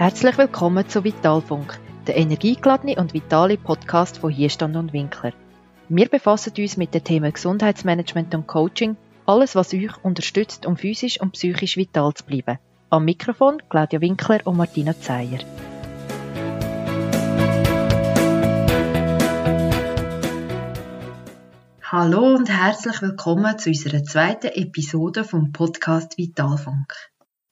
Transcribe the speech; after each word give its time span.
Herzlich 0.00 0.38
willkommen 0.38 0.88
zu 0.88 1.04
Vitalfunk, 1.04 1.78
der 2.06 2.16
energiegeladene 2.16 2.96
und 2.96 3.12
vitale 3.12 3.58
Podcast 3.58 4.16
von 4.16 4.30
Hierstand 4.30 4.74
und 4.76 4.94
Winkler. 4.94 5.34
Wir 5.90 6.08
befassen 6.08 6.54
uns 6.56 6.78
mit 6.78 6.94
den 6.94 7.04
Themen 7.04 7.30
Gesundheitsmanagement 7.30 8.34
und 8.34 8.46
Coaching, 8.46 8.96
alles 9.26 9.54
was 9.56 9.74
euch 9.74 10.02
unterstützt, 10.02 10.64
um 10.64 10.78
physisch 10.78 11.20
und 11.20 11.32
psychisch 11.32 11.76
vital 11.76 12.14
zu 12.14 12.24
bleiben. 12.24 12.58
Am 12.88 13.04
Mikrofon 13.04 13.60
Claudia 13.68 14.00
Winkler 14.00 14.40
und 14.46 14.56
Martina 14.56 14.98
Zeyer. 14.98 15.40
Hallo 21.82 22.36
und 22.36 22.48
herzlich 22.48 23.02
willkommen 23.02 23.58
zu 23.58 23.68
unserer 23.68 24.02
zweiten 24.02 24.46
Episode 24.46 25.24
vom 25.24 25.52
Podcast 25.52 26.16
Vitalfunk. 26.16 27.09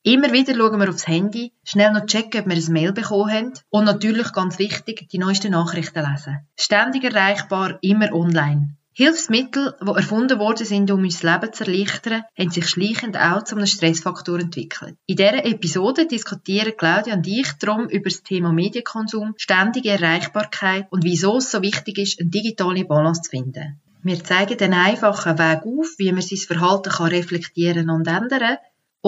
Immer 0.08 0.32
wieder 0.32 0.54
schauen 0.54 0.80
wir 0.80 0.88
aufs 0.88 1.06
Handy, 1.06 1.52
schnell 1.64 1.92
noch 1.92 2.06
checken, 2.06 2.40
ob 2.40 2.48
wir 2.48 2.56
ein 2.56 2.72
Mail 2.72 2.92
bekommen 2.94 3.30
haben 3.30 3.52
und 3.68 3.84
natürlich 3.84 4.32
ganz 4.32 4.58
wichtig, 4.58 5.06
die 5.10 5.18
neuesten 5.18 5.50
Nachrichten 5.50 6.02
lesen. 6.02 6.38
Ständig 6.56 7.04
erreichbar, 7.04 7.76
immer 7.82 8.10
online. 8.14 8.74
Hilfsmittel, 8.94 9.74
die 9.82 9.90
erfunden 9.90 10.38
worden 10.38 10.64
sind, 10.64 10.90
um 10.90 11.02
uns 11.02 11.20
das 11.20 11.30
Leben 11.30 11.52
zu 11.52 11.64
erleichtern, 11.64 12.22
haben 12.38 12.50
sich 12.50 12.66
schleichend 12.66 13.18
auch 13.18 13.44
zu 13.44 13.54
einem 13.54 13.66
Stressfaktor 13.66 14.38
entwickelt. 14.38 14.96
In 15.04 15.16
dieser 15.16 15.44
Episode 15.44 16.06
diskutieren 16.06 16.72
Claudia 16.78 17.14
und 17.14 17.26
ich 17.26 17.52
darum 17.60 17.86
über 17.90 18.08
das 18.08 18.22
Thema 18.22 18.50
Medienkonsum, 18.50 19.34
ständige 19.36 19.90
Erreichbarkeit 19.90 20.86
und 20.88 21.04
wieso 21.04 21.36
es 21.36 21.50
so 21.50 21.60
wichtig 21.60 21.98
ist, 21.98 22.18
eine 22.18 22.30
digitale 22.30 22.86
Balance 22.86 23.20
zu 23.20 23.30
finden. 23.32 23.78
Wir 24.02 24.24
zeigen 24.24 24.56
den 24.56 24.72
einfachen 24.72 25.38
Weg 25.38 25.66
auf, 25.66 25.98
wie 25.98 26.12
man 26.12 26.22
sein 26.22 26.38
Verhalten 26.38 26.92
kann 26.92 27.08
reflektieren 27.08 27.90
und 27.90 28.06
ändern 28.06 28.56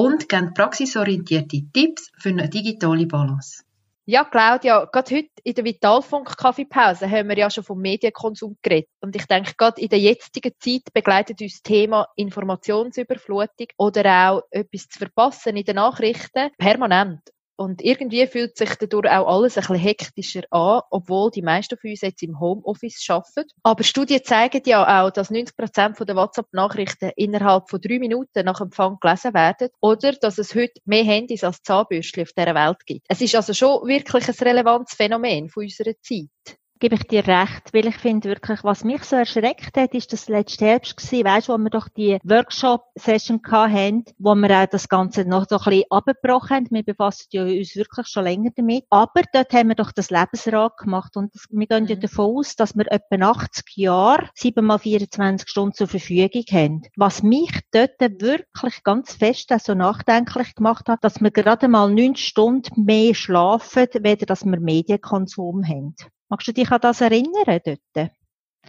und 0.00 0.30
geben 0.30 0.54
praxisorientierte 0.54 1.62
Tipps 1.74 2.10
für 2.18 2.30
eine 2.30 2.48
digitale 2.48 3.06
Balance. 3.06 3.64
Ja, 4.06 4.24
Claudia, 4.24 4.86
gerade 4.86 5.14
heute 5.14 5.28
in 5.44 5.54
der 5.54 5.64
Vitalfunk-Kaffeepause 5.64 7.08
haben 7.08 7.28
wir 7.28 7.36
ja 7.36 7.50
schon 7.50 7.64
vom 7.64 7.80
Medienkonsum 7.80 8.56
geredet. 8.62 8.88
Und 9.02 9.14
ich 9.14 9.26
denke, 9.26 9.52
gerade 9.58 9.80
in 9.80 9.90
der 9.90 10.00
jetzigen 10.00 10.52
Zeit 10.58 10.92
begleitet 10.94 11.42
uns 11.42 11.52
das 11.52 11.62
Thema 11.62 12.08
Informationsüberflutung 12.16 13.68
oder 13.76 14.30
auch 14.30 14.42
etwas 14.50 14.88
zu 14.88 14.98
verpassen 14.98 15.56
in 15.56 15.64
den 15.64 15.76
Nachrichten 15.76 16.50
permanent. 16.56 17.20
Und 17.60 17.82
irgendwie 17.82 18.26
fühlt 18.26 18.56
sich 18.56 18.74
dadurch 18.76 19.06
auch 19.10 19.26
alles 19.26 19.58
ein 19.58 19.60
bisschen 19.60 19.76
hektischer 19.76 20.40
an, 20.50 20.80
obwohl 20.88 21.30
die 21.30 21.42
meisten 21.42 21.76
von 21.76 21.90
uns 21.90 22.00
jetzt 22.00 22.22
im 22.22 22.40
Homeoffice 22.40 23.04
arbeiten. 23.10 23.50
Aber 23.62 23.84
Studien 23.84 24.24
zeigen 24.24 24.62
ja 24.64 25.04
auch, 25.04 25.10
dass 25.10 25.30
90 25.30 25.58
Prozent 25.58 26.00
der 26.00 26.16
WhatsApp-Nachrichten 26.16 27.10
innerhalb 27.16 27.68
von 27.68 27.78
drei 27.78 27.98
Minuten 27.98 28.46
nach 28.46 28.62
Empfang 28.62 28.96
gelesen 28.98 29.34
werden 29.34 29.68
oder 29.82 30.12
dass 30.12 30.38
es 30.38 30.54
heute 30.54 30.80
mehr 30.86 31.04
Handys 31.04 31.44
als 31.44 31.62
Zahnbürstchen 31.62 32.22
auf 32.22 32.32
dieser 32.32 32.54
Welt 32.54 32.78
gibt. 32.86 33.04
Es 33.10 33.20
ist 33.20 33.34
also 33.34 33.52
schon 33.52 33.86
wirklich 33.86 34.26
ein 34.26 34.34
relevantes 34.40 34.96
Phänomen 34.96 35.50
von 35.50 35.64
unserer 35.64 35.92
Zeit 36.00 36.56
gebe 36.80 36.94
ich 36.94 37.06
dir 37.06 37.26
recht, 37.26 37.72
weil 37.74 37.86
ich 37.86 37.96
finde 37.96 38.30
wirklich, 38.30 38.64
was 38.64 38.84
mich 38.84 39.04
so 39.04 39.16
erschreckt 39.16 39.76
hat, 39.76 39.94
ist 39.94 40.12
das 40.12 40.28
letzte 40.28 40.64
Herbst 40.64 40.96
gewesen, 40.96 41.24
weißt, 41.24 41.48
wo 41.50 41.58
wir 41.58 41.68
doch 41.68 41.88
die 41.88 42.18
Workshop-Session 42.24 43.40
hatten, 43.46 44.04
wo 44.18 44.34
wir 44.34 44.62
auch 44.62 44.66
das 44.66 44.88
Ganze 44.88 45.26
noch 45.26 45.46
so 45.48 45.58
ein 45.58 45.64
bisschen 45.64 45.84
abgebrochen 45.90 46.56
haben. 46.56 46.66
Wir 46.70 46.82
befassen 46.82 47.28
ja 47.32 47.42
uns 47.42 47.76
wirklich 47.76 48.06
schon 48.08 48.24
länger 48.24 48.50
damit. 48.56 48.84
Aber 48.88 49.22
dort 49.32 49.52
haben 49.52 49.68
wir 49.68 49.74
doch 49.74 49.92
das 49.92 50.10
Lebensrad 50.10 50.78
gemacht 50.78 51.16
und 51.16 51.34
das, 51.34 51.46
wir 51.50 51.66
gehen 51.66 51.86
ja 51.86 51.96
mhm. 51.96 52.00
davon 52.00 52.36
aus, 52.38 52.56
dass 52.56 52.74
wir 52.74 52.90
etwa 52.90 53.30
80 53.30 53.76
Jahre, 53.76 54.30
7 54.34 54.64
mal 54.64 54.78
24 54.78 55.48
Stunden 55.48 55.74
zur 55.74 55.86
Verfügung 55.86 56.44
haben. 56.50 56.82
Was 56.96 57.22
mich 57.22 57.52
dort 57.72 58.00
wirklich 58.00 58.82
ganz 58.82 59.14
fest 59.14 59.52
so 59.64 59.74
nachdenklich 59.74 60.54
gemacht 60.54 60.88
hat, 60.88 61.04
dass 61.04 61.20
wir 61.20 61.30
gerade 61.30 61.68
mal 61.68 61.92
9 61.92 62.16
Stunden 62.16 62.84
mehr 62.84 63.14
schlafen, 63.14 63.86
weder 64.00 64.26
dass 64.26 64.44
wir 64.44 64.58
Medienkonsum 64.58 65.66
haben. 65.66 65.94
Magst 66.30 66.46
du 66.46 66.52
dich 66.52 66.70
an 66.70 66.80
das 66.80 67.00
erinnern 67.00 67.60
dort? 67.64 68.10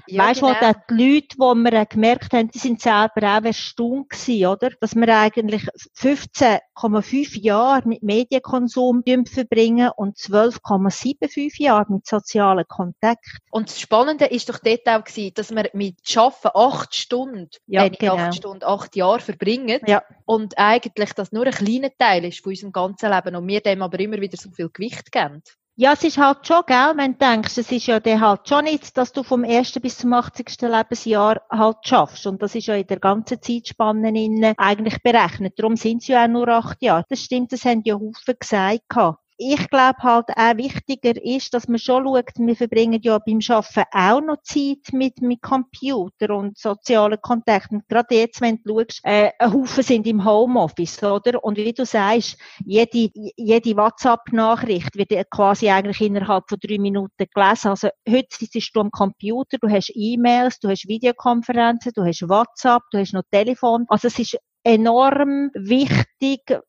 Ja, 0.08 0.30
weißt 0.30 0.42
du, 0.42 0.48
genau. 0.48 0.72
die 0.90 0.94
Leute, 0.94 1.36
die 1.36 1.72
wir 1.72 1.86
gemerkt 1.86 2.34
haben, 2.34 2.50
die 2.50 2.58
sind 2.58 2.82
selber 2.82 3.38
auch 3.38 3.44
erstaunt 3.44 4.10
gewesen, 4.10 4.48
oder? 4.48 4.72
Dass 4.80 4.96
wir 4.96 5.16
eigentlich 5.16 5.64
15,5 5.98 7.40
Jahre 7.40 7.88
mit 7.88 8.02
Medienkonsum 8.02 9.04
verbringen 9.26 9.92
und 9.96 10.18
12,75 10.18 11.62
Jahre 11.62 11.92
mit 11.92 12.08
sozialen 12.08 12.66
Kontakt. 12.68 13.26
Und 13.52 13.70
das 13.70 13.80
Spannende 13.80 14.26
ist 14.26 14.50
doch 14.50 14.60
dort 14.60 14.88
auch 14.88 15.04
gewesen, 15.04 15.34
dass 15.36 15.52
wir 15.52 15.70
mit 15.74 15.98
Schaffen 16.08 16.52
acht 16.54 16.96
Stunden, 16.96 17.50
ja, 17.68 17.86
äh, 17.86 17.90
genau. 17.90 18.16
acht 18.16 18.36
Stunden, 18.36 18.64
acht 18.64 18.96
Jahre 18.96 19.20
verbringen. 19.20 19.82
Ja. 19.86 20.04
Und 20.26 20.58
eigentlich 20.58 21.14
das 21.14 21.32
nur 21.32 21.46
ein 21.46 21.52
kleiner 21.52 21.90
Teil 21.98 22.26
ist 22.26 22.42
von 22.42 22.52
unserem 22.54 22.72
ganzen 22.72 23.12
Leben 23.12 23.36
und 23.36 23.48
wir 23.48 23.62
dem 23.62 23.82
aber 23.82 24.00
immer 24.00 24.20
wieder 24.20 24.38
so 24.38 24.50
viel 24.52 24.70
Gewicht 24.70 25.12
geben. 25.12 25.44
Ja, 25.76 25.94
es 25.94 26.04
ist 26.04 26.18
halt 26.18 26.46
schon, 26.48 26.64
gell, 26.68 26.94
wenn 26.96 27.14
du 27.14 27.18
denkst, 27.18 27.58
es 27.58 27.72
ist 27.72 27.88
ja 27.88 28.00
dann 28.00 28.22
halt 28.22 28.48
schon 28.48 28.64
nicht, 28.66 28.96
dass 28.98 29.12
du 29.14 29.24
vom 29.24 29.44
ersten 29.44 29.82
bis 29.82 29.98
zum 29.98 30.14
80. 30.14 30.62
Lebensjahr 30.70 31.42
halt 31.50 31.78
schaffst. 31.84 32.26
Und 32.28 32.42
das 32.42 32.56
ist 32.56 32.68
ja 32.68 32.76
in 32.76 32.88
der 32.88 33.00
ganzen 33.00 33.42
Zeitspanne 33.42 34.54
eigentlich 34.58 35.02
berechnet. 35.02 35.58
Darum 35.60 35.76
sind 35.76 36.02
es 36.04 36.08
ja 36.08 36.24
auch 36.24 36.28
nur 36.30 36.48
acht 36.50 36.82
Jahre. 36.82 37.06
Das 37.10 37.20
stimmt, 37.20 37.52
das 37.52 37.66
haben 37.66 37.82
ja 37.86 37.96
Haufen 37.96 38.36
gesagt 38.40 39.21
ich 39.44 39.70
glaube 39.70 39.98
halt 40.04 40.30
auch 40.36 40.58
wichtiger 40.58 41.20
ist, 41.24 41.52
dass 41.54 41.68
man 41.68 41.80
schon 41.80 42.06
schaut, 42.06 42.30
wir 42.38 42.56
verbringen 42.56 43.00
ja 43.02 43.18
beim 43.18 43.40
Arbeiten 43.50 43.84
auch 43.92 44.22
noch 44.22 44.44
Zeit 44.44 44.94
mit, 44.94 45.20
mit 45.22 45.42
Computer 45.42 46.36
und 46.36 46.60
sozialen 46.60 47.20
Kontakten. 47.20 47.82
gerade 47.90 48.14
jetzt, 48.14 48.40
wenn 48.40 48.60
du 48.64 48.80
schaust, 48.80 49.00
äh, 49.04 49.32
ein 49.40 49.52
Haufen 49.52 49.84
sind 49.84 50.06
im 50.06 50.24
Homeoffice, 50.24 51.02
oder? 51.02 51.44
Und 51.44 51.58
wie 51.58 51.74
du 51.74 51.86
sagst, 51.86 52.38
jede, 52.66 53.10
jede 53.36 53.78
WhatsApp-Nachricht 53.78 54.96
wird 54.96 55.32
quasi 55.32 55.70
eigentlich 55.70 56.02
innerhalb 56.02 56.44
von 56.48 56.60
drei 56.62 56.78
Minuten 56.78 57.26
gelesen. 57.34 57.70
Also 57.70 57.90
heute 58.08 58.28
sitzt 58.30 58.76
du 58.76 58.82
am 58.82 58.92
Computer, 58.92 59.58
du 59.60 59.70
hast 59.70 59.92
E-Mails, 59.96 60.60
du 60.60 60.70
hast 60.70 60.88
Videokonferenzen, 60.88 61.94
du 61.96 62.04
hast 62.04 62.30
WhatsApp, 62.30 62.84
du 62.92 63.00
hast 63.00 63.14
noch 63.14 63.24
Telefon. 63.32 63.86
Also 63.88 64.08
es 64.08 64.20
ist 64.20 64.38
enorm 64.64 65.50
wichtig, 65.56 66.11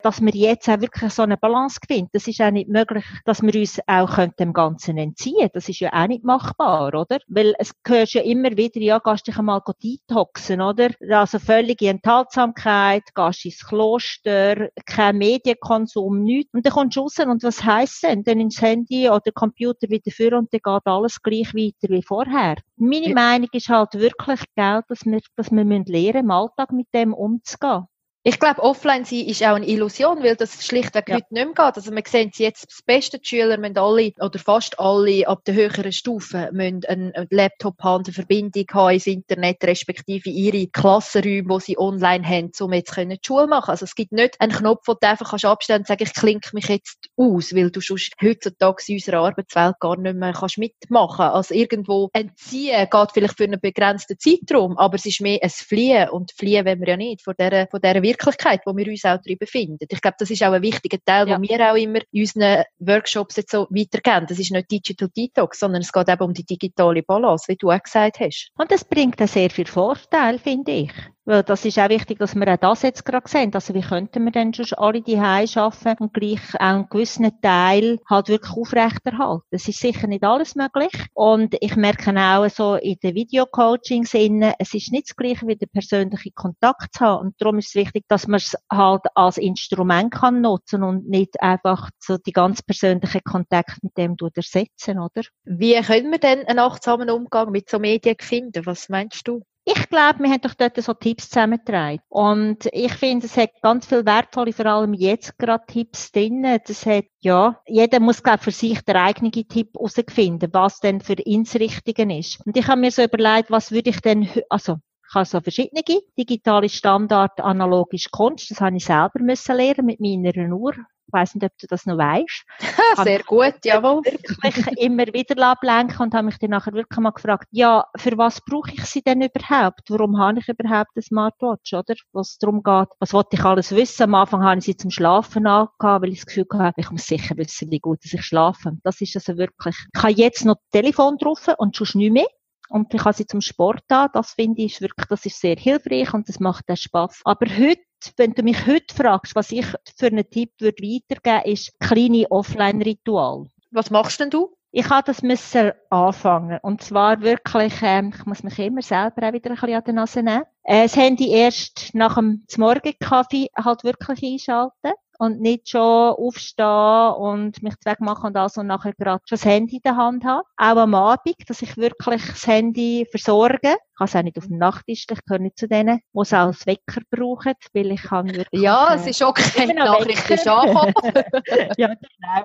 dass 0.02 0.20
wir 0.20 0.34
jetzt 0.34 0.68
auch 0.68 0.80
wirklich 0.80 1.12
so 1.12 1.22
eine 1.22 1.36
Balance 1.36 1.78
finden. 1.86 2.10
Das 2.12 2.26
ist 2.26 2.40
auch 2.40 2.50
nicht 2.50 2.68
möglich, 2.68 3.04
dass 3.24 3.42
wir 3.42 3.54
uns 3.54 3.78
auch 3.86 4.26
dem 4.38 4.52
Ganzen 4.52 4.96
entziehen 4.98 5.48
Das 5.52 5.68
ist 5.68 5.80
ja 5.80 5.92
auch 5.92 6.06
nicht 6.06 6.24
machbar, 6.24 6.88
oder? 6.88 7.18
Weil 7.28 7.54
es 7.58 7.72
gehört 7.82 8.12
ja 8.14 8.22
immer 8.22 8.56
wieder, 8.56 8.80
ja, 8.80 8.98
gehst 8.98 9.26
dich 9.26 9.38
einmal 9.38 9.60
detoxen, 9.82 10.60
oder? 10.60 10.90
Also 11.10 11.38
völlige 11.38 11.88
Enthaltsamkeit, 11.88 13.02
gehst 13.14 13.44
ins 13.44 13.66
Kloster, 13.66 14.68
kein 14.86 15.18
Medienkonsum, 15.18 16.22
nichts. 16.22 16.54
Und 16.54 16.64
dann 16.64 16.72
kommst 16.72 16.96
du 16.96 17.02
raus 17.02 17.18
und 17.18 17.42
was 17.42 17.62
heisst 17.64 18.02
denn? 18.04 18.24
Dann 18.24 18.40
ins 18.40 18.60
Handy 18.60 19.08
oder 19.08 19.32
Computer 19.32 19.88
wieder 19.88 20.10
für 20.10 20.36
und 20.36 20.52
dann 20.52 20.60
geht 20.62 20.86
alles 20.86 21.22
gleich 21.22 21.54
weiter 21.54 21.88
wie 21.88 22.02
vorher. 22.02 22.56
Meine 22.76 23.08
ja. 23.08 23.14
Meinung 23.14 23.48
ist 23.52 23.68
halt 23.68 23.94
wirklich, 23.94 24.40
gell, 24.56 24.82
dass 24.88 25.04
wir, 25.04 25.20
dass 25.36 25.50
wir 25.50 25.64
lernen 25.64 25.84
müssen, 25.88 26.16
im 26.16 26.30
Alltag 26.30 26.72
mit 26.72 26.88
dem 26.94 27.12
umzugehen. 27.14 27.86
Ich 28.24 28.38
glaube, 28.38 28.62
offline 28.62 29.04
sein 29.04 29.26
ist 29.26 29.42
auch 29.42 29.56
eine 29.56 29.66
Illusion, 29.66 30.22
weil 30.22 30.36
das 30.36 30.64
schlichtweg 30.64 31.08
ja. 31.08 31.16
heute 31.16 31.34
nicht 31.34 31.44
mehr 31.44 31.54
geht. 31.54 31.76
Also 31.76 31.90
wir 31.90 32.02
sehen 32.06 32.30
jetzt, 32.34 32.70
das 32.70 32.80
Beste, 32.82 33.18
die 33.18 33.26
Schüler 33.26 33.58
müssen 33.58 33.78
alle, 33.78 34.12
oder 34.20 34.38
fast 34.38 34.78
alle, 34.78 35.26
ab 35.26 35.44
der 35.44 35.54
höheren 35.54 35.90
Stufe, 35.90 36.48
müssen 36.52 36.84
einen 36.84 37.12
Laptop 37.30 37.82
haben, 37.82 38.04
eine 38.04 38.12
Verbindung 38.12 38.66
haben 38.72 38.94
ins 38.94 39.08
Internet, 39.08 39.64
respektive 39.64 40.30
ihre 40.30 40.68
Klassenräume, 40.68 41.58
die 41.58 41.64
sie 41.64 41.78
online 41.78 42.24
haben, 42.24 42.52
um 42.60 42.72
jetzt 42.72 42.94
können 42.94 43.10
die 43.10 43.26
Schule 43.26 43.48
machen. 43.48 43.70
Also 43.70 43.86
es 43.86 43.96
gibt 43.96 44.12
nicht 44.12 44.40
einen 44.40 44.52
Knopf, 44.52 44.86
wo 44.86 44.94
du 44.94 45.08
einfach 45.08 45.30
kannst 45.30 45.44
abstellen 45.44 45.80
und 45.80 45.88
sagen, 45.88 46.04
ich 46.04 46.14
klinke 46.14 46.50
mich 46.52 46.68
jetzt 46.68 47.08
aus, 47.16 47.52
weil 47.52 47.72
du 47.72 47.80
sonst 47.80 48.12
heutzutage 48.22 48.84
in 48.86 48.94
unserer 48.94 49.24
Arbeitswelt 49.24 49.80
gar 49.80 49.96
nicht 49.96 50.14
mehr 50.14 50.32
kannst 50.32 50.58
mitmachen. 50.58 51.24
Also 51.24 51.54
irgendwo 51.54 52.08
entziehen 52.12 52.88
geht 52.88 53.12
vielleicht 53.12 53.36
für 53.36 53.44
einen 53.44 53.60
begrenzten 53.60 54.16
Zeitraum, 54.16 54.78
aber 54.78 54.94
es 54.94 55.06
ist 55.06 55.20
mehr 55.20 55.40
ein 55.42 55.50
Fliehen 55.50 56.08
und 56.10 56.30
Fliehen 56.30 56.64
wollen 56.64 56.78
wir 56.78 56.88
ja 56.88 56.96
nicht 56.96 57.22
von 57.22 57.34
dieser, 57.36 57.66
von 57.66 57.80
dieser 57.80 58.02
Wirklichkeit, 58.12 58.60
wo 58.66 58.76
wir 58.76 58.86
uns 58.86 59.04
auch 59.04 59.18
drin 59.18 59.38
befinden. 59.38 59.86
Ich 59.88 60.00
glaube, 60.00 60.16
das 60.18 60.30
ist 60.30 60.42
auch 60.42 60.52
ein 60.52 60.62
wichtiger 60.62 60.98
Teil, 61.04 61.28
ja. 61.28 61.38
den 61.38 61.48
wir 61.48 61.70
auch 61.70 61.76
immer 61.76 62.00
in 62.10 62.22
unseren 62.22 62.64
Workshops 62.78 63.36
jetzt 63.36 63.52
so 63.52 63.66
weitergeben. 63.70 64.26
Das 64.28 64.38
ist 64.38 64.52
nicht 64.52 64.70
Digital 64.70 65.08
Detox, 65.16 65.58
sondern 65.58 65.82
es 65.82 65.92
geht 65.92 66.08
eben 66.08 66.22
um 66.22 66.34
die 66.34 66.44
digitale 66.44 67.02
Balance, 67.02 67.46
wie 67.48 67.56
du 67.56 67.70
auch 67.70 67.82
gesagt 67.82 68.20
hast. 68.20 68.50
Und 68.56 68.70
das 68.70 68.84
bringt 68.84 69.20
auch 69.20 69.28
sehr 69.28 69.50
viel 69.50 69.66
Vorteil, 69.66 70.38
finde 70.38 70.72
ich. 70.72 70.92
Weil 71.24 71.44
das 71.44 71.64
ist 71.64 71.78
auch 71.78 71.88
wichtig, 71.88 72.18
dass 72.18 72.34
wir 72.34 72.48
auch 72.48 72.56
das 72.56 72.82
jetzt 72.82 73.04
gerade 73.04 73.28
sehen. 73.28 73.54
Also 73.54 73.74
wie 73.74 73.80
könnten 73.80 74.24
wir 74.24 74.32
denn 74.32 74.52
schon 74.52 74.66
alle 74.76 75.02
die 75.02 75.18
arbeiten 75.18 76.02
und 76.02 76.14
gleich 76.14 76.40
auch 76.54 76.60
einen 76.60 76.88
gewissen 76.88 77.30
Teil 77.40 78.00
halt 78.10 78.28
wirklich 78.28 78.56
aufrechterhalten. 78.56 79.44
Das 79.50 79.68
ist 79.68 79.78
sicher 79.78 80.08
nicht 80.08 80.24
alles 80.24 80.56
möglich. 80.56 80.92
Und 81.14 81.54
ich 81.60 81.76
merke 81.76 82.12
auch 82.16 82.48
so 82.50 82.74
in 82.74 82.96
den 83.02 83.14
Videocoachings 83.14 84.14
innen, 84.14 84.52
es 84.58 84.74
ist 84.74 84.90
nicht 84.90 85.10
das 85.10 85.16
Gleiche 85.16 85.46
wie 85.46 85.56
der 85.56 85.66
persönliche 85.66 86.32
Kontakt 86.32 86.94
zu 86.94 87.04
haben. 87.04 87.26
Und 87.26 87.40
darum 87.40 87.58
ist 87.58 87.68
es 87.68 87.74
wichtig, 87.76 88.04
dass 88.08 88.26
man 88.26 88.38
es 88.38 88.56
halt 88.70 89.02
als 89.14 89.38
Instrument 89.38 90.12
kann 90.12 90.40
nutzen 90.40 90.82
und 90.82 91.08
nicht 91.08 91.40
einfach 91.40 91.90
so 92.00 92.18
die 92.18 92.32
ganz 92.32 92.62
persönlichen 92.62 93.22
Kontakt 93.22 93.82
mit 93.82 93.96
dem 93.96 94.16
ersetzen, 94.34 94.98
oder? 94.98 95.22
Wie 95.44 95.80
können 95.82 96.10
wir 96.10 96.18
denn 96.18 96.46
einen 96.46 96.58
achtsamen 96.58 97.10
Umgang 97.10 97.50
mit 97.50 97.68
so 97.68 97.78
Medien 97.78 98.16
finden? 98.20 98.66
Was 98.66 98.88
meinst 98.88 99.26
du? 99.28 99.42
Ich 99.64 99.88
glaube, 99.88 100.24
wir 100.24 100.30
haben 100.30 100.40
doch 100.40 100.54
dort 100.54 100.76
so 100.82 100.92
Tipps 100.92 101.28
zusammengetragen. 101.30 102.00
Und 102.08 102.68
ich 102.72 102.92
finde, 102.94 103.26
es 103.26 103.36
hat 103.36 103.50
ganz 103.62 103.86
viel 103.86 104.04
wertvolle, 104.04 104.52
vor 104.52 104.66
allem 104.66 104.92
jetzt 104.92 105.38
gerade 105.38 105.64
Tipps 105.66 106.10
drin. 106.10 106.42
Das 106.66 106.84
hat, 106.84 107.04
ja, 107.20 107.60
jeder 107.66 108.00
muss, 108.00 108.24
glaube 108.24 108.42
für 108.42 108.50
sich 108.50 108.80
den 108.82 108.96
eigenen 108.96 109.30
Tipp 109.30 109.74
herausfinden, 109.74 110.50
was 110.52 110.80
denn 110.80 111.00
für 111.00 111.14
ins 111.14 111.54
Richtigen 111.54 112.10
ist. 112.10 112.44
Und 112.44 112.56
ich 112.56 112.66
habe 112.66 112.80
mir 112.80 112.90
so 112.90 113.04
überlegt, 113.04 113.52
was 113.52 113.70
würde 113.70 113.90
ich 113.90 114.00
denn, 114.00 114.28
also, 114.48 114.78
ich 115.08 115.14
habe 115.14 115.26
so 115.26 115.40
verschiedene 115.40 115.82
digitale 116.18 116.68
Standard, 116.68 117.38
analogisch 117.40 118.10
Kunst. 118.10 118.50
Das 118.50 118.60
habe 118.60 118.76
ich 118.76 118.84
selber 118.84 119.20
müssen 119.20 119.56
lernen 119.56 119.86
mit 119.86 120.00
meiner 120.00 120.56
Uhr. 120.56 120.74
Ich 121.12 121.18
weiss 121.18 121.34
nicht, 121.34 121.44
ob 121.44 121.52
du 121.58 121.66
das 121.66 121.84
noch 121.84 121.98
weißt. 121.98 122.44
Sehr 123.04 123.22
gut, 123.24 123.54
jawohl. 123.64 124.02
Wirklich 124.02 124.78
immer 124.78 125.06
wieder 125.08 125.46
ablenken 125.46 126.00
und 126.00 126.14
habe 126.14 126.24
mich 126.24 126.38
dann 126.38 126.50
nachher 126.50 126.72
wirklich 126.72 126.98
mal 127.00 127.10
gefragt, 127.10 127.48
ja, 127.50 127.84
für 127.96 128.16
was 128.16 128.40
brauche 128.40 128.72
ich 128.72 128.84
sie 128.86 129.02
denn 129.02 129.20
überhaupt? 129.20 129.82
Warum 129.90 130.18
habe 130.18 130.38
ich 130.38 130.48
überhaupt 130.48 130.90
eine 130.94 131.02
Smartwatch, 131.02 131.74
oder? 131.74 131.94
Was 132.12 132.38
darum 132.38 132.62
geht, 132.62 132.88
was 132.98 133.12
wollte 133.12 133.36
ich 133.36 133.44
alles 133.44 133.72
wissen? 133.72 134.04
Am 134.04 134.14
Anfang 134.14 134.42
habe 134.42 134.58
ich 134.58 134.64
sie 134.64 134.76
zum 134.76 134.90
Schlafen 134.90 135.46
angehabt, 135.46 136.02
weil 136.02 136.12
ich 136.12 136.20
das 136.20 136.26
Gefühl 136.26 136.46
hatte, 136.54 136.80
ich 136.80 136.90
muss 136.90 137.06
sicher 137.06 137.36
wissen, 137.36 137.70
wie 137.70 137.80
gut 137.80 137.98
ich 138.04 138.24
schlafe. 138.24 138.72
Das 138.82 139.00
ist 139.02 139.14
also 139.14 139.36
wirklich, 139.36 139.76
ich 139.94 140.02
habe 140.02 140.12
jetzt 140.14 140.46
noch 140.46 140.56
Telefon 140.72 141.18
drauf 141.18 141.46
und 141.58 141.76
schon 141.76 142.00
nicht 142.00 142.12
mehr. 142.12 142.26
Und 142.72 142.94
ich 142.94 143.04
habe 143.04 143.14
sie 143.14 143.26
zum 143.26 143.42
Sport 143.42 143.84
an. 143.88 144.08
Das 144.14 144.32
finde 144.32 144.62
ich 144.62 144.80
wirklich, 144.80 145.06
das 145.06 145.26
ist 145.26 145.40
sehr 145.40 145.56
hilfreich 145.56 146.14
und 146.14 146.26
das 146.28 146.40
macht 146.40 146.70
auch 146.70 146.76
Spaß. 146.76 147.20
Aber 147.24 147.46
heute, 147.46 147.82
wenn 148.16 148.32
du 148.34 148.42
mich 148.42 148.66
heute 148.66 148.94
fragst, 148.94 149.34
was 149.34 149.52
ich 149.52 149.66
für 149.96 150.06
einen 150.06 150.28
Tipp 150.28 150.52
würde 150.58 150.82
weitergeben, 150.82 151.52
ist 151.52 151.78
kleine 151.80 152.30
Offline-Ritual. 152.30 153.46
Was 153.70 153.90
machst 153.90 154.20
denn 154.20 154.30
du? 154.30 154.56
Ich 154.74 154.88
habe 154.88 155.04
das 155.04 155.22
müssen 155.22 155.72
anfangen. 155.90 156.58
Und 156.62 156.82
zwar 156.82 157.20
wirklich, 157.20 157.74
ähm, 157.82 158.12
ich 158.16 158.24
muss 158.24 158.42
mich 158.42 158.58
immer 158.58 158.80
selber 158.80 159.28
auch 159.28 159.32
wieder 159.34 159.50
ein 159.50 159.56
bisschen 159.56 159.74
an 159.74 159.84
die 159.86 159.92
Nase 159.92 160.22
nehmen. 160.22 160.44
Äh, 160.62 160.84
das 160.84 160.96
Handy 160.96 161.30
erst 161.30 161.90
nach 161.94 162.14
dem 162.14 162.46
Morgenkaffee 162.56 163.50
halt 163.54 163.84
wirklich 163.84 164.22
einschalten 164.22 164.92
und 165.22 165.40
nicht 165.40 165.68
schon 165.68 165.80
aufstehen 165.80 167.14
und 167.14 167.62
mich 167.62 167.78
zweck 167.78 168.00
machen 168.00 168.26
und 168.26 168.36
alles 168.36 168.56
und 168.56 168.66
nachher 168.66 168.92
gerade 168.92 169.22
schon 169.24 169.36
das 169.36 169.44
Handy 169.44 169.76
in 169.76 169.82
der 169.82 169.96
Hand 169.96 170.24
haben. 170.24 170.42
Auch 170.56 170.76
am 170.76 170.96
Abend, 170.96 171.36
dass 171.46 171.62
ich 171.62 171.76
wirklich 171.76 172.26
das 172.26 172.44
Handy 172.44 173.06
versorge. 173.08 173.60
Ich 173.62 173.98
kann 173.98 174.06
es 174.06 174.16
auch 174.16 174.22
nicht 174.22 174.36
auf 174.36 174.48
dem 174.48 174.58
Nachttisch, 174.58 175.06
ich 175.08 175.24
gehöre 175.24 175.38
nicht 175.38 175.58
zu 175.58 175.68
denen, 175.68 176.00
die 176.12 176.18
es 176.18 176.32
als 176.32 176.66
Wecker 176.66 177.02
brauchen, 177.08 177.52
weil 177.72 177.92
ich 177.92 178.02
kann 178.02 178.34
wirklich... 178.34 178.62
Ja, 178.62 178.96
es 178.96 179.06
ist 179.06 179.22
okay, 179.22 179.68
die 179.68 179.74
Nachricht 179.74 180.28
ist 180.28 180.44
ja, 181.76 181.86
genau. 181.86 182.44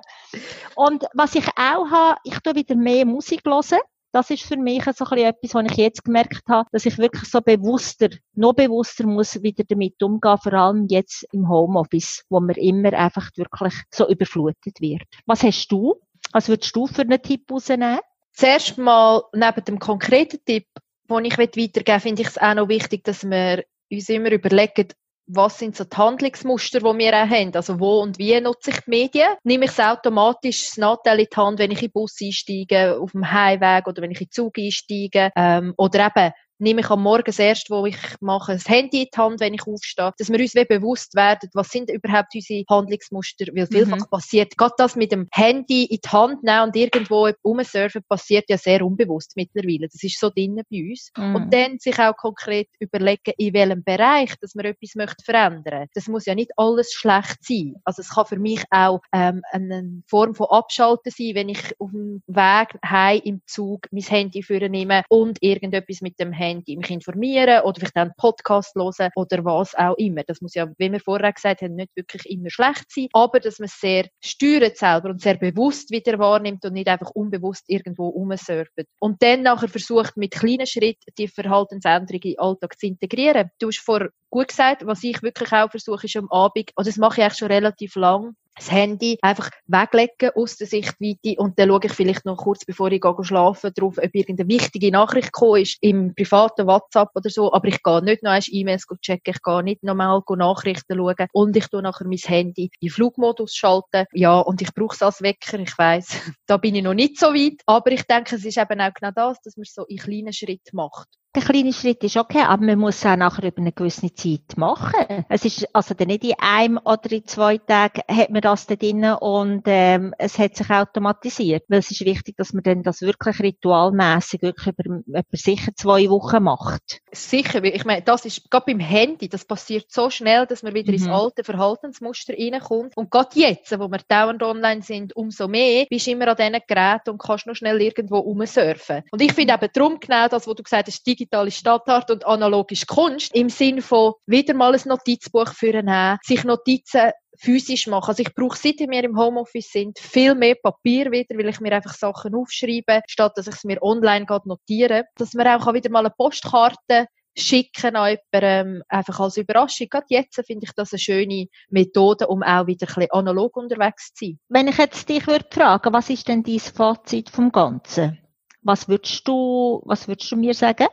Und 0.76 1.04
was 1.14 1.34
ich 1.34 1.48
auch 1.56 1.90
habe, 1.90 2.20
ich 2.22 2.38
tue 2.38 2.54
wieder 2.54 2.76
mehr 2.76 3.04
Musik 3.04 3.42
hören 3.44 3.80
das 4.12 4.30
ist 4.30 4.42
für 4.42 4.56
mich 4.56 4.84
so 4.84 5.04
ein 5.04 5.18
etwas, 5.18 5.54
was 5.54 5.70
ich 5.70 5.76
jetzt 5.76 6.04
gemerkt 6.04 6.42
habe, 6.48 6.68
dass 6.72 6.86
ich 6.86 6.98
wirklich 6.98 7.28
so 7.28 7.40
bewusster, 7.40 8.08
noch 8.34 8.54
bewusster 8.54 9.06
muss 9.06 9.42
wieder 9.42 9.64
damit 9.68 10.02
umgehen, 10.02 10.38
vor 10.38 10.52
allem 10.52 10.86
jetzt 10.88 11.26
im 11.32 11.48
Homeoffice, 11.48 12.24
wo 12.28 12.40
man 12.40 12.56
immer 12.56 12.92
einfach 12.92 13.30
wirklich 13.36 13.74
so 13.90 14.08
überflutet 14.08 14.80
wird. 14.80 15.04
Was 15.26 15.42
hast 15.42 15.68
du? 15.68 16.00
Was 16.32 16.48
würdest 16.48 16.74
du 16.74 16.86
für 16.86 17.02
einen 17.02 17.22
Tipp 17.22 17.50
rausnehmen? 17.50 18.00
Zuerst 18.32 18.78
mal, 18.78 19.22
neben 19.32 19.64
dem 19.64 19.78
konkreten 19.78 20.38
Tipp, 20.44 20.66
den 21.10 21.24
ich 21.24 21.38
weitergeben 21.38 21.86
will, 21.86 22.00
finde 22.00 22.22
ich 22.22 22.28
es 22.28 22.38
auch 22.38 22.54
noch 22.54 22.68
wichtig, 22.68 23.04
dass 23.04 23.24
wir 23.24 23.64
uns 23.90 24.08
immer 24.08 24.30
überlegen, 24.30 24.88
was 25.28 25.58
sind 25.58 25.76
so 25.76 25.84
die 25.84 25.96
Handlungsmuster, 25.96 26.80
die 26.80 26.84
wir 26.84 27.12
auch 27.12 27.28
haben? 27.28 27.54
Also 27.54 27.78
wo 27.78 28.00
und 28.00 28.18
wie 28.18 28.40
nutze 28.40 28.70
ich 28.70 28.80
die 28.80 28.90
Medien? 28.90 29.28
Nehme 29.44 29.66
ich 29.66 29.70
es 29.70 29.80
automatisch 29.80 30.68
das 30.68 30.76
Nachteil 30.78 31.20
in 31.20 31.26
die 31.30 31.36
Hand, 31.36 31.58
wenn 31.58 31.70
ich 31.70 31.82
in 31.82 31.88
den 31.88 31.92
Bus 31.92 32.16
einsteige, 32.22 32.98
auf 32.98 33.12
dem 33.12 33.30
Heimweg 33.30 33.86
oder 33.86 34.02
wenn 34.02 34.10
ich 34.10 34.20
in 34.20 34.26
den 34.26 34.32
Zug 34.32 34.58
einsteige? 34.58 35.30
Ähm, 35.36 35.74
oder 35.76 36.06
eben, 36.06 36.32
nehme 36.58 36.80
ich 36.80 36.90
am 36.90 37.02
Morgen 37.02 37.24
das 37.24 37.38
erste, 37.38 37.74
wo 37.74 37.86
ich 37.86 37.96
mache, 38.20 38.52
das 38.52 38.68
Handy 38.68 39.02
in 39.02 39.08
die 39.12 39.18
Hand, 39.18 39.40
wenn 39.40 39.54
ich 39.54 39.66
aufstehe, 39.66 40.12
dass 40.16 40.30
wir 40.30 40.40
uns 40.40 40.54
wie 40.54 40.64
bewusst 40.64 41.14
werden, 41.14 41.48
was 41.54 41.68
sind 41.68 41.90
überhaupt 41.90 42.34
unsere 42.34 42.64
Handlungsmuster, 42.68 43.46
weil 43.54 43.66
vielfach 43.66 43.98
mhm. 43.98 44.10
passiert, 44.10 44.56
gerade 44.56 44.74
das 44.76 44.96
mit 44.96 45.12
dem 45.12 45.28
Handy 45.32 45.84
in 45.84 45.98
die 46.04 46.08
Hand 46.08 46.42
nehmen 46.42 46.64
und 46.64 46.76
irgendwo 46.76 47.30
umsurfen, 47.42 48.02
passiert 48.08 48.44
ja 48.48 48.58
sehr 48.58 48.84
unbewusst 48.84 49.32
mittlerweile. 49.36 49.88
Das 49.88 50.02
ist 50.02 50.18
so 50.18 50.30
drin 50.30 50.60
bei 50.70 50.82
uns. 50.82 51.10
Mhm. 51.16 51.34
Und 51.34 51.54
dann 51.54 51.78
sich 51.78 51.98
auch 51.98 52.16
konkret 52.16 52.68
überlegen, 52.78 53.32
in 53.36 53.54
welchem 53.54 53.84
Bereich, 53.84 54.34
dass 54.40 54.54
man 54.54 54.66
etwas 54.66 54.94
möchte 54.94 55.24
verändern. 55.24 55.88
Das 55.94 56.08
muss 56.08 56.26
ja 56.26 56.34
nicht 56.34 56.50
alles 56.56 56.92
schlecht 56.92 57.38
sein. 57.42 57.74
Also 57.84 58.02
es 58.02 58.10
kann 58.10 58.26
für 58.26 58.38
mich 58.38 58.62
auch 58.70 59.00
ähm, 59.12 59.42
eine 59.52 60.02
Form 60.06 60.34
von 60.34 60.48
Abschalten 60.50 61.12
sein, 61.16 61.34
wenn 61.34 61.48
ich 61.48 61.62
auf 61.78 61.90
dem 61.90 62.22
Weg 62.26 62.78
heim 62.84 63.20
im 63.24 63.42
Zug 63.46 63.86
mein 63.90 64.02
Handy 64.02 64.44
nehme 64.68 65.02
und 65.08 65.38
irgendetwas 65.40 66.00
mit 66.00 66.18
dem 66.18 66.32
Handy 66.32 66.47
Handy 66.48 66.76
mich 66.76 66.90
informieren 66.90 67.62
oder 67.62 67.78
vielleicht 67.78 67.96
auch 67.96 68.02
einen 68.02 68.14
Podcast 68.16 68.74
hören 68.74 69.10
oder 69.14 69.44
was 69.44 69.74
auch 69.74 69.96
immer. 69.96 70.22
Das 70.26 70.40
muss 70.40 70.54
ja, 70.54 70.68
wie 70.78 70.90
wir 70.90 71.00
vorher 71.00 71.32
gesagt 71.32 71.62
haben, 71.62 71.74
nicht 71.74 71.94
wirklich 71.94 72.26
immer 72.26 72.50
schlecht 72.50 72.86
sein, 72.90 73.08
aber 73.12 73.40
dass 73.40 73.58
man 73.58 73.66
es 73.66 73.80
sehr 73.80 74.08
steuert 74.20 74.76
selber 74.76 75.10
und 75.10 75.20
sehr 75.20 75.36
bewusst 75.36 75.90
wieder 75.90 76.18
wahrnimmt 76.18 76.64
und 76.64 76.72
nicht 76.72 76.88
einfach 76.88 77.10
unbewusst 77.10 77.64
irgendwo 77.68 78.08
umsurft. 78.08 78.72
Und 79.00 79.22
dann 79.22 79.42
nachher 79.42 79.68
versucht, 79.68 80.16
mit 80.16 80.32
kleinen 80.32 80.66
Schritten 80.66 81.12
die 81.16 81.28
Verhaltensänderung 81.28 82.20
in 82.22 82.32
den 82.32 82.38
Alltag 82.38 82.78
zu 82.78 82.86
integrieren. 82.86 83.50
Du 83.58 83.68
hast 83.68 83.80
vor 83.80 84.08
gut 84.30 84.48
gesagt, 84.48 84.86
was 84.86 85.02
ich 85.04 85.22
wirklich 85.22 85.52
auch 85.52 85.70
versuche, 85.70 86.06
ist 86.06 86.16
am 86.16 86.30
Abend, 86.30 86.70
und 86.74 86.86
das 86.86 86.96
mache 86.96 87.20
ich 87.20 87.24
eigentlich 87.24 87.38
schon 87.38 87.48
relativ 87.48 87.94
lang, 87.96 88.34
das 88.58 88.70
Handy 88.70 89.18
einfach 89.22 89.50
weglegen 89.66 90.30
aus 90.34 90.56
der 90.56 90.66
Sichtweite. 90.66 91.36
Und 91.38 91.58
dann 91.58 91.68
schaue 91.68 91.80
ich 91.84 91.92
vielleicht 91.92 92.24
noch 92.24 92.36
kurz 92.36 92.64
bevor 92.64 92.90
ich 92.92 93.00
gehe 93.00 93.14
schlafen 93.22 93.72
drauf, 93.74 93.98
ob 93.98 94.14
irgendeine 94.14 94.48
wichtige 94.48 94.90
Nachricht 94.90 95.32
gekommen 95.32 95.62
ist 95.62 95.78
im 95.80 96.14
privaten 96.14 96.66
WhatsApp 96.66 97.10
oder 97.14 97.30
so, 97.30 97.52
aber 97.52 97.68
ich 97.68 97.82
gehe 97.82 98.02
nicht 98.02 98.22
noch 98.22 98.30
einmal 98.30 98.42
E-Mails 98.48 98.86
checken, 99.00 99.34
ich 99.34 99.42
gehe 99.42 99.62
nicht 99.62 99.82
nochmal 99.82 100.22
Nachrichten 100.36 100.96
schauen. 100.96 101.26
Und 101.32 101.56
ich 101.56 101.66
tue 101.68 101.82
nachher 101.82 102.06
mein 102.06 102.18
Handy 102.18 102.70
in 102.80 102.90
Flugmodus 102.90 103.54
schalten. 103.54 104.04
Ja, 104.12 104.38
und 104.40 104.60
ich 104.62 104.72
brauche 104.74 104.94
es 104.94 105.02
als 105.02 105.22
Wecker, 105.22 105.58
ich 105.58 105.76
weiß, 105.76 106.08
da 106.46 106.56
bin 106.56 106.74
ich 106.74 106.82
noch 106.82 106.94
nicht 106.94 107.18
so 107.18 107.28
weit, 107.28 107.60
aber 107.66 107.92
ich 107.92 108.02
denke, 108.04 108.36
es 108.36 108.44
ist 108.44 108.58
eben 108.58 108.80
auch 108.80 108.94
genau 108.94 109.12
das, 109.14 109.40
dass 109.42 109.56
man 109.56 109.64
so 109.64 109.84
in 109.86 109.98
kleinen 109.98 110.32
Schritten 110.32 110.76
macht. 110.76 111.08
Der 111.38 111.46
kleine 111.46 111.72
Schritt 111.72 112.02
ist 112.02 112.16
okay, 112.16 112.40
aber 112.40 112.66
man 112.66 112.80
muss 112.80 112.96
es 112.96 113.06
auch 113.06 113.14
nachher 113.14 113.46
über 113.46 113.58
eine 113.58 113.70
gewisse 113.70 114.12
Zeit 114.12 114.56
machen. 114.56 115.24
Es 115.28 115.44
ist 115.44 115.72
also 115.72 115.94
dann 115.94 116.08
nicht 116.08 116.24
in 116.24 116.34
einem 116.40 116.80
oder 116.84 117.12
in 117.12 117.26
zwei 117.26 117.58
Tagen 117.58 118.02
hat 118.08 118.30
man 118.30 118.40
das 118.40 118.66
da 118.66 118.74
drin 118.74 119.04
und 119.04 119.62
ähm, 119.66 120.14
es 120.18 120.36
hat 120.36 120.56
sich 120.56 120.68
automatisiert. 120.68 121.62
Weil 121.68 121.78
es 121.78 121.92
ist 121.92 122.04
wichtig, 122.04 122.36
dass 122.36 122.54
man 122.54 122.64
dann 122.64 122.82
das 122.82 123.02
wirklich 123.02 123.38
ritualmäßig 123.38 124.42
wirklich 124.42 124.74
über, 124.74 124.98
über 125.06 125.22
sicher 125.30 125.70
zwei 125.76 126.10
Wochen 126.10 126.42
macht. 126.42 127.02
Sicher, 127.12 127.62
ich 127.64 127.84
meine, 127.84 128.02
das 128.02 128.24
ist 128.24 128.50
gerade 128.50 128.66
beim 128.66 128.80
Handy, 128.80 129.28
das 129.28 129.44
passiert 129.44 129.90
so 129.90 130.10
schnell, 130.10 130.46
dass 130.46 130.62
man 130.62 130.74
wieder 130.74 130.92
mhm. 130.92 130.98
ins 130.98 131.08
alte 131.08 131.44
Verhaltensmuster 131.44 132.34
reinkommt. 132.34 132.96
Und 132.96 133.10
gerade 133.10 133.38
jetzt, 133.38 133.78
wo 133.78 133.88
wir 133.88 134.00
dauernd 134.08 134.42
online 134.42 134.82
sind, 134.82 135.14
umso 135.16 135.48
mehr 135.48 135.86
bist 135.88 136.06
du 136.06 136.12
immer 136.12 136.28
an 136.28 136.36
diesen 136.36 136.60
Geräten 136.66 137.10
und 137.10 137.18
kannst 137.18 137.46
noch 137.46 137.54
schnell 137.54 137.80
irgendwo 137.80 138.18
rumsurfen. 138.18 139.02
Und 139.10 139.22
ich 139.22 139.32
finde 139.32 139.54
eben 139.54 139.70
darum 139.72 140.00
genau 140.00 140.28
das, 140.28 140.46
was 140.46 140.54
du 140.54 140.62
gesagt 140.62 140.88
hast, 140.88 141.06
digitale 141.06 141.50
Stadtart 141.50 142.10
und 142.10 142.26
analogische 142.26 142.86
Kunst 142.86 143.34
im 143.34 143.48
Sinn 143.48 143.82
von 143.82 144.14
wieder 144.26 144.54
mal 144.54 144.74
ein 144.74 144.82
Notizbuch 144.84 145.52
führen, 145.52 146.18
sich 146.22 146.44
Notizen 146.44 147.12
physisch 147.38 147.86
machen. 147.86 148.08
Also 148.08 148.22
ich 148.22 148.34
brauche, 148.34 148.56
seit 148.56 148.78
wir 148.80 149.04
im 149.04 149.18
Homeoffice 149.18 149.70
sind, 149.70 149.98
viel 149.98 150.34
mehr 150.34 150.56
Papier 150.56 151.10
wieder, 151.10 151.36
weil 151.36 151.48
ich 151.48 151.60
mir 151.60 151.72
einfach 151.72 151.94
Sachen 151.94 152.34
aufschreibe, 152.34 153.02
statt 153.06 153.32
dass 153.36 153.46
ich 153.46 153.54
es 153.54 153.64
mir 153.64 153.82
online 153.82 154.26
notiere. 154.44 155.04
Dass 155.16 155.34
man 155.34 155.46
auch 155.46 155.72
wieder 155.72 155.90
mal 155.90 156.00
eine 156.00 156.14
Postkarte 156.16 157.06
schicken 157.36 157.94
an 157.94 158.16
jemanden, 158.32 158.78
ähm, 158.78 158.82
einfach 158.88 159.20
als 159.20 159.36
Überraschung. 159.36 159.86
Gerade 159.88 160.06
jetzt 160.08 160.42
finde 160.46 160.64
ich 160.64 160.72
das 160.74 160.92
eine 160.92 160.98
schöne 160.98 161.46
Methode, 161.70 162.26
um 162.26 162.42
auch 162.42 162.66
wieder 162.66 162.88
ein 162.88 162.94
bisschen 162.94 163.10
analog 163.12 163.56
unterwegs 163.56 164.12
zu 164.12 164.26
sein. 164.26 164.38
Wenn 164.48 164.68
ich 164.68 164.78
jetzt 164.78 165.08
dich 165.08 165.26
würde 165.26 165.46
fragen, 165.50 165.92
was 165.92 166.10
ist 166.10 166.26
denn 166.26 166.42
dein 166.42 166.58
Fazit 166.58 167.30
vom 167.30 167.52
Ganzen? 167.52 168.18
Was 168.62 168.88
würdest 168.88 169.26
du, 169.28 169.80
was 169.84 170.08
würdest 170.08 170.32
du 170.32 170.36
mir 170.36 170.54
sagen? 170.54 170.88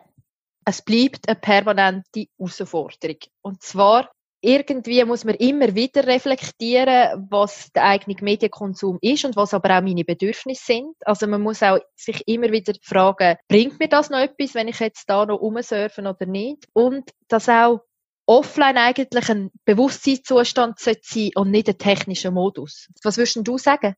es 0.65 0.81
bleibt 0.81 1.29
eine 1.29 1.35
permanente 1.35 2.25
Herausforderung. 2.37 3.19
Und 3.41 3.61
zwar, 3.61 4.09
irgendwie 4.45 5.03
muss 5.05 5.25
man 5.25 5.35
immer 5.35 5.73
wieder 5.73 6.05
reflektieren, 6.05 7.27
was 7.29 7.71
der 7.73 7.85
eigene 7.85 8.15
Medienkonsum 8.21 8.99
ist 9.01 9.25
und 9.25 9.35
was 9.35 9.53
aber 9.53 9.77
auch 9.77 9.81
meine 9.81 10.05
Bedürfnisse 10.05 10.65
sind. 10.65 10.95
Also 11.01 11.27
man 11.27 11.41
muss 11.41 11.63
auch 11.63 11.79
sich 11.95 12.27
immer 12.27 12.51
wieder 12.51 12.73
fragen, 12.81 13.37
bringt 13.47 13.79
mir 13.79 13.89
das 13.89 14.09
noch 14.09 14.19
etwas, 14.19 14.53
wenn 14.53 14.67
ich 14.67 14.79
jetzt 14.79 15.09
da 15.09 15.25
noch 15.25 15.39
umsurfen 15.39 16.05
oder 16.05 16.25
nicht? 16.25 16.65
Und 16.73 17.09
dass 17.27 17.49
auch 17.49 17.79
offline 18.27 18.77
eigentlich 18.77 19.29
ein 19.29 19.51
Bewusstseinszustand 19.65 20.79
sein 20.79 20.97
sollte 21.01 21.39
und 21.39 21.51
nicht 21.51 21.69
ein 21.69 21.77
technischer 21.77 22.31
Modus. 22.31 22.89
Was 23.03 23.17
würdest 23.17 23.39
du 23.43 23.57
sagen? 23.57 23.95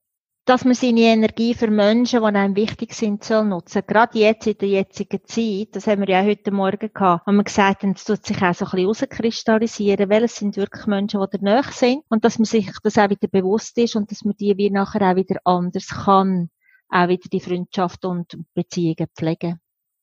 Dass 0.47 0.63
man 0.63 0.75
seine 0.75 1.01
Energie 1.01 1.53
für 1.53 1.69
Menschen, 1.69 2.21
die 2.21 2.25
einem 2.25 2.55
wichtig 2.55 2.93
sind, 2.93 3.21
soll 3.21 3.43
nutzen. 3.43 3.83
Gerade 3.85 4.17
jetzt 4.17 4.47
in 4.47 4.57
der 4.57 4.69
jetzigen 4.69 5.19
Zeit, 5.25 5.75
das 5.75 5.87
haben 5.87 5.99
wir 5.99 6.07
ja 6.07 6.23
heute 6.23 6.51
Morgen 6.51 6.89
gehabt, 6.93 7.27
haben 7.27 7.35
wir 7.35 7.43
gesagt, 7.43 7.83
es 7.83 8.05
tut 8.05 8.25
sich 8.25 8.41
auch 8.41 8.53
so 8.53 8.63
ein 8.63 8.71
bisschen 8.71 8.87
rauskristallisieren, 8.87 10.09
weil 10.09 10.23
es 10.23 10.37
sind 10.37 10.55
wirklich 10.55 10.87
Menschen, 10.87 11.19
die 11.19 11.37
da 11.37 11.43
nahe 11.43 11.71
sind 11.73 12.03
und 12.07 12.23
dass 12.23 12.39
man 12.39 12.45
sich 12.45 12.71
das 12.81 12.97
auch 12.97 13.09
wieder 13.09 13.27
bewusst 13.27 13.77
ist 13.77 13.97
und 13.97 14.09
dass 14.09 14.23
man 14.23 14.37
die 14.37 14.57
wie 14.57 14.69
nachher 14.69 15.11
auch 15.11 15.17
wieder 15.17 15.41
anders 15.43 15.89
kann, 15.89 16.49
auch 16.87 17.09
wieder 17.09 17.27
die 17.29 17.41
Freundschaft 17.41 18.05
und 18.05 18.37
Beziehungen 18.53 19.07
pflegen. 19.13 19.59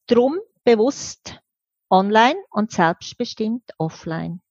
Drum 0.07 0.39
bewusst 0.63 1.41
online 1.89 2.37
und 2.51 2.71
selbstbestimmt 2.71 3.71
offline. 3.79 4.43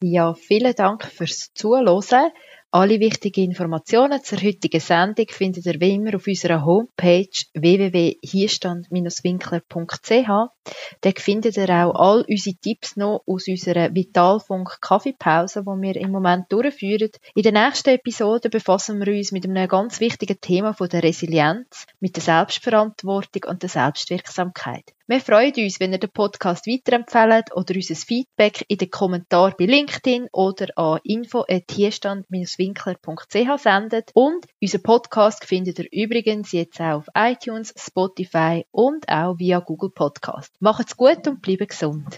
Ja, 0.00 0.34
vielen 0.34 0.74
Dank 0.74 1.04
fürs 1.04 1.52
Zuhören. 1.54 2.30
Alle 2.76 2.98
wichtigen 2.98 3.44
Informationen 3.44 4.24
zur 4.24 4.42
heutigen 4.42 4.80
Sendung 4.80 5.26
findet 5.28 5.64
ihr 5.64 5.80
wie 5.80 5.94
immer 5.94 6.16
auf 6.16 6.26
unserer 6.26 6.64
Homepage 6.64 7.28
www.hierstand-winkler.ch. 7.54 10.28
Dort 11.00 11.20
findet 11.20 11.56
ihr 11.56 11.70
auch 11.70 11.94
all 11.94 12.24
unsere 12.28 12.56
Tipps 12.56 12.96
noch 12.96 13.22
aus 13.28 13.46
unserer 13.46 13.94
Vitalfunk 13.94 14.80
Kaffeepause, 14.80 15.62
die 15.62 15.82
wir 15.82 15.94
im 15.94 16.10
Moment 16.10 16.50
durchführen. 16.50 17.10
In 17.36 17.44
der 17.44 17.52
nächsten 17.52 17.90
Episode 17.90 18.50
befassen 18.50 18.98
wir 18.98 19.14
uns 19.14 19.30
mit 19.30 19.44
einem 19.44 19.68
ganz 19.68 20.00
wichtigen 20.00 20.40
Thema 20.40 20.74
von 20.74 20.88
der 20.88 21.04
Resilienz, 21.04 21.86
mit 22.00 22.16
der 22.16 22.24
Selbstverantwortung 22.24 23.44
und 23.48 23.62
der 23.62 23.70
Selbstwirksamkeit. 23.70 24.92
Wir 25.06 25.20
freuen 25.20 25.52
uns, 25.58 25.80
wenn 25.80 25.92
ihr 25.92 25.98
den 25.98 26.08
Podcast 26.08 26.66
weiterempfehlt 26.66 27.54
oder 27.54 27.74
unser 27.74 27.94
Feedback 27.94 28.64
in 28.68 28.78
den 28.78 28.90
Kommentaren 28.90 29.52
bei 29.58 29.66
LinkedIn 29.66 30.28
oder 30.32 30.68
an 30.76 30.98
info.hierstand-winkler.ch 31.04 33.58
sendet. 33.58 34.12
Und 34.14 34.46
unseren 34.62 34.82
Podcast 34.82 35.44
findet 35.44 35.78
ihr 35.78 35.92
übrigens 35.92 36.52
jetzt 36.52 36.80
auch 36.80 37.00
auf 37.00 37.08
iTunes, 37.14 37.74
Spotify 37.76 38.64
und 38.70 39.06
auch 39.10 39.38
via 39.38 39.58
Google 39.58 39.90
Podcast. 39.90 40.54
Macht's 40.60 40.96
gut 40.96 41.28
und 41.28 41.42
bleibt 41.42 41.68
gesund. 41.68 42.16